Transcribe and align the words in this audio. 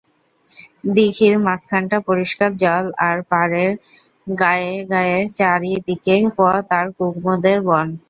দিঘির 0.95 1.35
মাঝখানটা 1.45 1.97
পরিষ্কার 2.07 2.49
জল 2.63 2.85
আর 3.07 3.17
পাড়ের 3.29 3.71
গায়ে 4.33 4.73
গায়ে 4.91 5.19
চারি 5.39 5.71
দিকে 5.87 6.15
পথ 6.37 6.65
আর 6.77 6.85
কুমুদের 6.97 7.59
বন। 7.67 7.87